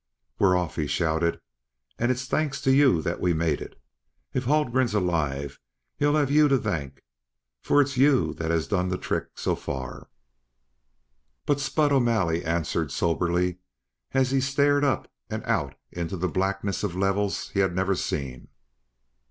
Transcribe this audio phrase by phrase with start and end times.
[0.39, 1.39] "We're off!" he shouted.
[1.99, 3.79] "And it's thanks to you that we made it.
[4.33, 5.59] If Haldgren's alive
[5.95, 7.03] he'll have you to thank;
[7.61, 10.09] for it's you that has done the trick so far!"
[11.45, 13.59] But Spud O'Malley answered soberly
[14.11, 18.47] as he stared up and out into the blackness of levels he had never seen.